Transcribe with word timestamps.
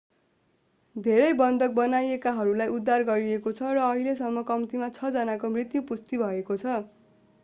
धेरै 0.95 1.27
बन्धक 1.41 1.75
बनाइएकाहरूलाई 1.75 2.73
उद्धार 2.77 3.05
गरिएको 3.09 3.53
छ 3.59 3.73
र 3.73 3.83
अहिलेसम्म 3.83 4.43
कम्तिमा 4.47 4.89
छ 4.95 5.13
जनाको 5.17 5.53
मृत्यु 5.53 5.83
पुष्टि 5.87 6.21
भएको 6.23 6.57
छ 6.57 6.79